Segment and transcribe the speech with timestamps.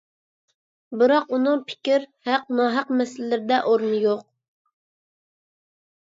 [0.99, 4.23] بىراق ئۆنىڭ «پىكىر» «ھەق-ناھەق» مەسىلىلىرىدە ئورنى يوق.